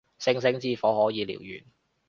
[0.17, 1.63] 星星之火可以燎原